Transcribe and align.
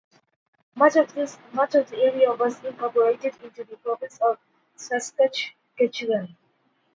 Much 0.73 0.95
of 0.95 1.13
the 1.13 1.95
area 1.95 2.33
was 2.33 2.63
incorporated 2.63 3.35
into 3.43 3.63
the 3.63 3.77
province 3.77 4.17
of 4.19 4.39
Saskatchewan. 4.75 6.35